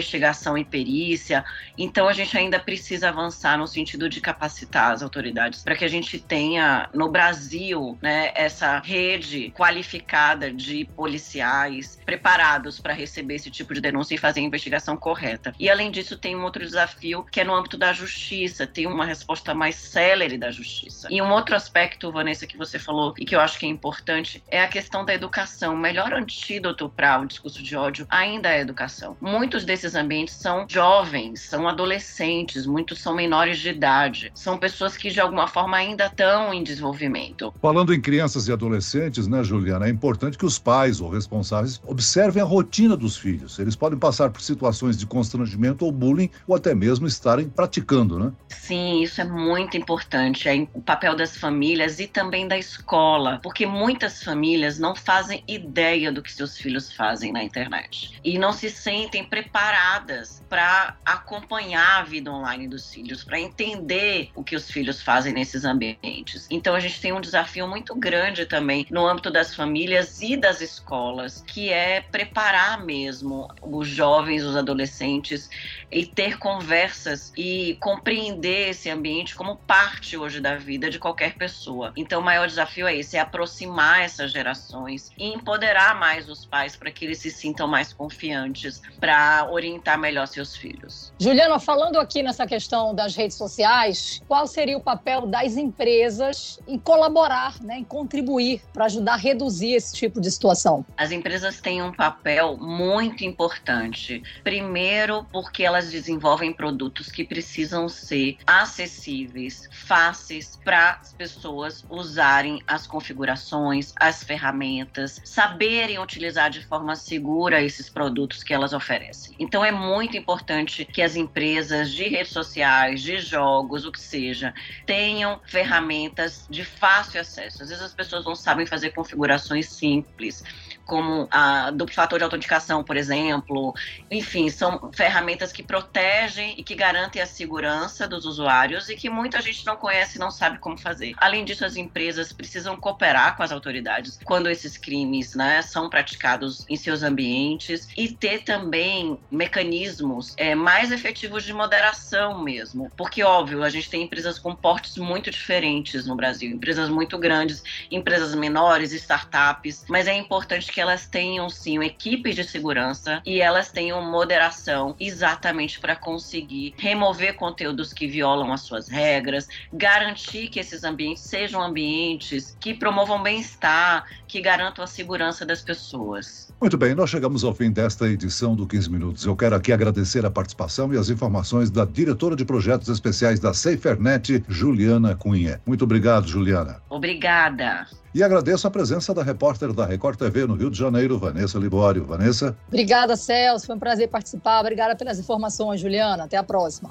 e 0.58 0.66
perícia. 0.66 1.44
Então 1.78 2.08
a 2.08 2.14
gente 2.14 2.38
ainda 2.38 2.60
precisa 2.60 3.10
avançar 3.10 3.58
no 3.58 3.68
sentido 3.68 4.10
de 4.10 4.22
capacitar 4.22 4.92
as 4.92 5.02
autoridades 5.02 5.64
para 5.64 5.76
que 5.76 5.86
a 5.86 5.88
gente 5.88 6.20
tenha 6.20 6.90
no 6.94 7.10
Brasil, 7.10 7.98
né, 8.02 8.32
essa 8.36 8.80
rede 8.80 9.52
qualificada 9.52 10.52
de 10.52 10.86
policiais 10.96 12.00
preparados 12.06 12.80
para 12.80 12.94
receber 12.94 13.36
esse 13.36 13.50
tipo 13.50 13.74
de 13.74 13.82
denúncia 13.82 14.16
e 14.16 14.18
fazer 14.18 14.40
a 14.40 14.44
investigação 14.44 14.96
correta. 14.96 15.54
E 15.60 15.70
além 15.70 15.92
disso, 15.92 16.18
tem 16.18 16.36
um 16.36 16.44
outro 16.44 16.64
desafio 16.64 17.24
que 17.24 17.42
é 17.42 17.44
no 17.44 17.56
âmbito 17.56 17.78
da 17.78 17.94
justiça, 17.94 18.68
tem 18.68 18.88
uma 18.88 19.06
resposta 19.06 19.54
mais 19.54 19.76
célere 19.76 20.38
da 20.38 20.52
justiça. 20.52 21.08
E 21.10 21.22
um 21.22 21.32
outro 21.32 21.56
aspecto, 21.56 22.12
Vanessa, 22.12 22.48
que 22.48 22.58
você 22.58 22.78
falou 22.78 23.14
e 23.18 23.26
que 23.26 23.36
eu 23.36 23.40
acho 23.40 23.60
que 23.60 23.66
é 23.66 23.70
importante 23.70 24.44
é 24.50 24.62
a 24.62 24.68
questão 24.68 25.06
da 25.06 25.14
educação. 25.14 25.74
O 25.74 25.78
melhor 25.78 26.14
antídoto 26.14 26.90
para 26.90 27.20
o 27.20 27.26
discurso 27.26 27.62
de 27.62 27.76
ódio 27.76 28.06
ainda 28.10 28.50
é 28.50 28.58
a 28.58 28.62
educação. 28.62 29.18
Muitos 29.22 29.64
desses 29.64 29.77
ambientes 29.96 30.36
são 30.36 30.66
jovens, 30.70 31.42
são 31.42 31.68
adolescentes, 31.68 32.66
muitos 32.66 33.02
são 33.02 33.16
menores 33.16 33.60
de 33.60 33.70
idade, 33.70 34.32
são 34.34 34.58
pessoas 34.58 34.98
que 34.98 35.10
de 35.10 35.20
alguma 35.20 35.48
forma 35.48 35.78
ainda 35.78 36.06
estão 36.06 36.54
em 36.54 36.64
desenvolvimento. 36.64 37.54
Falando 37.62 37.94
em 37.94 38.02
crianças 38.02 38.48
e 38.48 38.52
adolescentes, 38.52 39.28
né, 39.28 39.44
Juliana, 39.44 39.88
é 39.88 39.90
importante 39.90 40.38
que 40.38 40.46
os 40.46 40.60
pais 40.60 41.02
ou 41.02 41.10
responsáveis 41.10 41.82
observem 41.86 42.42
a 42.42 42.46
rotina 42.46 42.96
dos 42.96 43.18
filhos. 43.18 43.60
Eles 43.60 43.76
podem 43.76 43.98
passar 43.98 44.30
por 44.30 44.42
situações 44.42 44.98
de 44.98 45.06
constrangimento 45.06 45.86
ou 45.86 45.92
bullying 45.92 46.30
ou 46.48 46.56
até 46.56 46.74
mesmo 46.74 47.08
estarem 47.08 47.50
praticando, 47.50 48.20
né? 48.20 48.32
Sim, 48.50 49.02
isso 49.02 49.22
é 49.22 49.26
muito 49.26 49.78
importante. 49.78 50.48
É 50.48 50.68
o 50.74 50.82
papel 50.82 51.16
das 51.16 51.38
famílias 51.38 52.00
e 52.00 52.08
também 52.08 52.48
da 52.48 52.58
escola, 52.58 53.40
porque 53.44 53.66
muitas 53.66 54.24
famílias 54.24 54.80
não 54.80 54.96
fazem 54.96 55.44
ideia 55.48 56.12
do 56.12 56.22
que 56.22 56.32
seus 56.32 56.58
filhos 56.58 56.92
fazem 56.92 57.32
na 57.32 57.44
internet 57.44 58.20
e 58.24 58.38
não 58.38 58.52
se 58.52 58.70
sentem 58.70 59.24
preparadas 59.68 60.42
para 60.50 60.96
acompanhar 61.06 62.00
a 62.00 62.04
vida 62.04 62.32
online 62.32 62.70
dos 62.70 62.90
filhos, 62.90 63.24
para 63.24 63.38
entender 63.38 64.30
o 64.34 64.42
que 64.42 64.56
os 64.56 64.72
filhos 64.72 65.02
fazem 65.02 65.34
nesses 65.34 65.66
ambientes. 65.66 66.48
Então 66.50 66.74
a 66.74 66.80
gente 66.80 67.02
tem 67.02 67.12
um 67.12 67.20
desafio 67.20 67.68
muito 67.68 67.94
grande 67.94 68.46
também 68.46 68.88
no 68.90 69.06
âmbito 69.06 69.30
das 69.30 69.54
famílias 69.54 70.22
e 70.22 70.38
das 70.38 70.62
escolas, 70.62 71.44
que 71.46 71.70
é 71.70 72.00
preparar 72.00 72.86
mesmo 72.86 73.50
os 73.62 73.90
jovens, 73.90 74.44
os 74.44 74.56
adolescentes 74.56 75.50
e 75.92 76.06
ter 76.06 76.38
conversas 76.38 77.34
e 77.36 77.78
compreender 77.82 78.70
esse 78.70 78.90
ambiente 78.90 79.36
como 79.36 79.58
parte 79.58 80.16
hoje 80.16 80.40
da 80.40 80.56
vida 80.56 80.90
de 80.90 80.98
qualquer 80.98 81.34
pessoa. 81.36 81.92
Então 81.98 82.22
o 82.22 82.24
maior 82.24 82.48
desafio 82.48 82.88
é 82.88 82.96
esse, 82.96 83.18
é 83.18 83.20
aproximar 83.20 84.02
essas 84.02 84.32
gerações 84.32 85.12
e 85.18 85.34
empoderar 85.34 86.00
mais 86.00 86.30
os 86.30 86.46
pais 86.46 86.78
para 86.78 86.90
que 86.90 87.04
eles 87.04 87.18
se 87.18 87.30
sintam 87.30 87.68
mais 87.68 87.92
confiantes 87.92 88.82
para 88.98 89.50
orientar 89.58 89.98
melhor 90.00 90.28
seus 90.28 90.56
filhos. 90.56 91.12
Juliana, 91.20 91.60
falando 91.60 92.00
aqui 92.00 92.24
nessa 92.24 92.46
questão 92.48 92.94
das 92.94 93.16
redes 93.16 93.38
sociais, 93.38 94.22
qual 94.28 94.48
seria 94.48 94.78
o 94.78 94.82
papel 94.82 95.28
das 95.28 95.58
empresas 95.58 96.60
em 96.68 96.80
colaborar, 96.80 97.62
né, 97.62 97.80
em 97.80 97.84
contribuir 97.84 98.62
para 98.72 98.86
ajudar 98.86 99.14
a 99.14 99.18
reduzir 99.18 99.74
esse 99.74 99.94
tipo 99.96 100.22
de 100.22 100.32
situação? 100.32 100.86
As 100.96 101.12
empresas 101.12 101.60
têm 101.60 101.82
um 101.82 101.92
papel 101.92 102.58
muito 102.58 103.24
importante. 103.24 104.24
Primeiro, 104.44 105.26
porque 105.32 105.64
elas 105.64 105.92
desenvolvem 105.92 106.54
produtos 106.54 107.12
que 107.12 107.24
precisam 107.24 107.90
ser 107.90 108.38
acessíveis, 108.46 109.68
fáceis 109.72 110.58
para 110.64 111.00
as 111.02 111.14
pessoas 111.14 111.86
usarem 111.90 112.62
as 112.68 112.88
configurações, 112.88 113.94
as 113.96 114.24
ferramentas, 114.24 115.20
saberem 115.24 116.00
utilizar 116.00 116.50
de 116.50 116.66
forma 116.66 116.96
segura 116.96 117.62
esses 117.62 117.90
produtos 117.90 118.44
que 118.44 118.54
elas 118.54 118.74
oferecem. 118.74 119.36
Então 119.48 119.64
é 119.64 119.72
muito 119.72 120.18
importante 120.18 120.84
que 120.84 121.02
as 121.02 121.16
empresas 121.16 121.94
de 121.94 122.04
redes 122.04 122.34
sociais, 122.34 123.02
de 123.02 123.18
jogos, 123.18 123.86
o 123.86 123.92
que 123.94 124.02
seja, 124.02 124.54
tenham 124.86 125.40
ferramentas 125.46 126.46
de 126.50 126.66
fácil 126.66 127.22
acesso. 127.22 127.64
Às 127.64 127.70
vezes 127.70 127.82
as 127.82 127.94
pessoas 127.94 128.26
não 128.26 128.36
sabem 128.36 128.66
fazer 128.66 128.92
configurações 128.92 129.70
simples 129.70 130.44
como 130.88 131.28
a 131.30 131.70
duplo 131.72 131.94
fator 131.94 132.18
de 132.18 132.24
autenticação, 132.24 132.84
por 132.84 132.98
exemplo. 132.98 133.76
Enfim, 134.10 134.50
são 134.50 134.90
ferramentas 134.94 135.52
que 135.52 135.62
protegem 135.62 136.56
e 136.58 136.64
que 136.64 136.74
garantem 136.74 137.22
a 137.22 137.26
segurança 137.28 138.08
dos 138.08 138.26
usuários 138.26 138.90
e 138.90 138.96
que 138.96 139.10
muita 139.10 139.42
gente 139.42 139.66
não 139.66 139.76
conhece 139.76 140.18
e 140.18 140.20
não 140.20 140.32
sabe 140.32 140.58
como 140.58 140.78
fazer. 140.78 141.14
Além 141.18 141.44
disso, 141.44 141.66
as 141.66 141.76
empresas 141.76 142.32
precisam 142.32 142.76
cooperar 142.78 143.36
com 143.36 143.44
as 143.44 143.52
autoridades 143.52 144.20
quando 144.24 144.50
esses 144.50 144.78
crimes 144.78 145.36
né, 145.36 145.62
são 145.62 145.90
praticados 145.90 146.66
em 146.70 146.76
seus 146.76 147.04
ambientes 147.04 147.90
e 147.98 148.08
ter 148.08 148.44
também 148.44 149.20
mecanismos 149.30 150.34
é, 150.38 150.56
mais 150.56 150.92
efetivos 150.92 151.44
de 151.44 151.54
moderação 151.54 152.42
mesmo. 152.42 152.90
Porque, 152.96 153.24
óbvio, 153.24 153.64
a 153.64 153.70
gente 153.70 153.90
tem 153.90 154.04
empresas 154.04 154.40
com 154.40 154.56
portes 154.56 154.98
muito 154.98 155.30
diferentes 155.30 156.06
no 156.06 156.16
Brasil, 156.16 156.50
empresas 156.52 156.90
muito 156.90 157.18
grandes, 157.18 157.62
empresas 157.92 158.34
menores, 158.34 158.94
startups, 158.94 159.86
mas 159.90 160.08
é 160.08 160.14
importante 160.14 160.72
que 160.72 160.77
elas 160.80 161.08
tenham 161.08 161.50
sim 161.50 161.84
equipes 161.84 162.36
de 162.36 162.44
segurança 162.44 163.22
e 163.26 163.42
elas 163.42 163.72
tenham 163.72 164.02
moderação 164.02 164.96
exatamente 165.00 165.80
para 165.80 165.96
conseguir 165.96 166.74
remover 166.78 167.36
conteúdos 167.36 167.94
que 167.94 168.08
violam 168.08 168.52
as 168.52 168.62
suas 168.62 168.88
regras, 168.88 169.48
garantir 169.74 170.50
que 170.50 170.60
esses 170.60 170.84
ambientes 170.84 171.24
sejam 171.24 171.62
ambientes 171.62 172.56
que 172.60 172.74
promovam 172.74 173.22
bem-estar, 173.22 174.06
que 174.28 174.42
garantam 174.42 174.84
a 174.84 174.88
segurança 174.88 175.46
das 175.46 175.62
pessoas. 175.62 176.54
Muito 176.60 176.78
bem, 176.78 176.96
nós 176.96 177.10
chegamos 177.10 177.44
ao 177.44 177.54
fim 177.54 177.72
desta 177.72 178.08
edição 178.08 178.56
do 178.56 178.66
15 178.66 178.90
Minutos. 178.90 179.26
Eu 179.26 179.36
quero 179.36 179.56
aqui 179.56 179.72
agradecer 179.72 180.26
a 180.26 180.32
participação 180.32 180.94
e 180.94 180.98
as 180.98 181.10
informações 181.10 181.70
da 181.70 181.86
diretora 181.86 182.36
de 182.36 182.44
projetos 182.44 182.90
especiais 182.90 183.40
da 183.40 183.54
SaferNet, 183.54 184.44
Juliana 184.48 185.16
Cunha. 185.16 185.62
Muito 185.66 185.84
obrigado, 185.84 186.28
Juliana. 186.28 186.82
Obrigada. 186.90 187.86
E 188.18 188.24
agradeço 188.24 188.66
a 188.68 188.72
presença 188.72 189.14
da 189.14 189.22
repórter 189.22 189.72
da 189.72 189.86
Record 189.86 190.18
TV 190.18 190.48
no 190.48 190.56
Rio 190.56 190.72
de 190.72 190.80
Janeiro, 190.80 191.20
Vanessa 191.20 191.60
Libório. 191.60 192.04
Vanessa? 192.04 192.58
Obrigada, 192.68 193.16
Celso. 193.16 193.68
Foi 193.68 193.76
um 193.76 193.80
prazer 193.80 194.10
participar. 194.10 194.60
Obrigada 194.60 194.96
pelas 194.96 195.20
informações, 195.20 195.80
Juliana. 195.80 196.24
Até 196.24 196.36
a 196.36 196.42
próxima. 196.42 196.90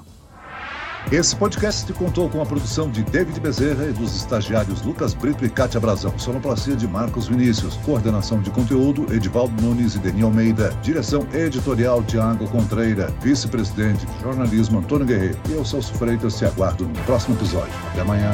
Esse 1.11 1.35
podcast 1.35 1.91
contou 1.91 2.29
com 2.29 2.41
a 2.41 2.45
produção 2.45 2.89
de 2.89 3.03
David 3.03 3.41
Bezerra 3.41 3.87
e 3.87 3.91
dos 3.91 4.15
estagiários 4.15 4.81
Lucas 4.83 5.13
Brito 5.13 5.43
e 5.43 5.49
Cátia 5.49 5.81
Brazão. 5.81 6.17
Sonoplastia 6.17 6.77
de 6.77 6.87
Marcos 6.87 7.27
Vinícius. 7.27 7.75
Coordenação 7.85 8.41
de 8.41 8.49
conteúdo, 8.49 9.13
Edivaldo 9.13 9.61
Nunes 9.61 9.95
e 9.95 9.99
Deni 9.99 10.21
Almeida. 10.21 10.69
Direção 10.81 11.27
editorial, 11.33 12.01
Tiago 12.03 12.47
Contreira. 12.47 13.07
Vice-presidente 13.21 14.05
de 14.05 14.21
jornalismo, 14.21 14.79
Antônio 14.79 15.05
Guerreiro. 15.05 15.37
E 15.49 15.51
eu, 15.51 15.65
Celso 15.65 15.93
Freitas, 15.95 16.37
te 16.37 16.45
aguardo 16.45 16.85
no 16.85 17.03
próximo 17.03 17.35
episódio. 17.35 17.73
Até 17.91 17.99
amanhã. 17.99 18.31